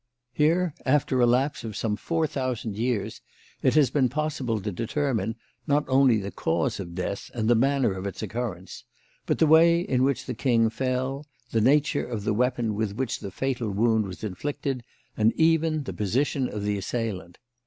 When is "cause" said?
6.31-6.79